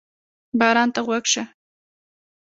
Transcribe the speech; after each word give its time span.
باران 0.59 0.89
ته 0.95 0.99
غوږ 1.05 1.25
شه. 1.33 1.43